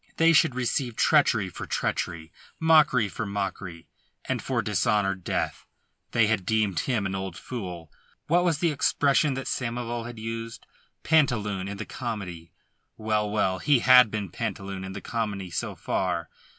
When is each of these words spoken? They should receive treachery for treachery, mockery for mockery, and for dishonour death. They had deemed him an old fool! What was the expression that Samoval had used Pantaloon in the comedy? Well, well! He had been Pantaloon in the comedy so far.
They 0.17 0.33
should 0.33 0.55
receive 0.55 0.95
treachery 0.95 1.47
for 1.47 1.67
treachery, 1.67 2.31
mockery 2.59 3.07
for 3.07 3.27
mockery, 3.27 3.87
and 4.25 4.41
for 4.41 4.63
dishonour 4.63 5.13
death. 5.13 5.67
They 6.09 6.25
had 6.25 6.43
deemed 6.43 6.79
him 6.79 7.05
an 7.05 7.13
old 7.13 7.37
fool! 7.37 7.91
What 8.25 8.43
was 8.43 8.57
the 8.57 8.71
expression 8.71 9.35
that 9.35 9.45
Samoval 9.47 10.05
had 10.07 10.17
used 10.17 10.65
Pantaloon 11.03 11.67
in 11.67 11.77
the 11.77 11.85
comedy? 11.85 12.51
Well, 12.97 13.29
well! 13.29 13.59
He 13.59 13.81
had 13.81 14.09
been 14.09 14.31
Pantaloon 14.31 14.83
in 14.83 14.93
the 14.93 15.01
comedy 15.01 15.51
so 15.51 15.75
far. 15.75 16.29